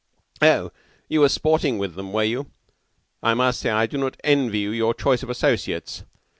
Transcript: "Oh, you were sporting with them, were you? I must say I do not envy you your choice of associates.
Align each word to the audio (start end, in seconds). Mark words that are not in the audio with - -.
"Oh, 0.41 0.71
you 1.09 1.19
were 1.19 1.29
sporting 1.29 1.77
with 1.77 1.93
them, 1.93 2.11
were 2.11 2.23
you? 2.23 2.49
I 3.21 3.35
must 3.35 3.59
say 3.59 3.69
I 3.69 3.85
do 3.85 3.99
not 3.99 4.19
envy 4.23 4.57
you 4.57 4.71
your 4.71 4.95
choice 4.95 5.21
of 5.21 5.29
associates. 5.29 6.05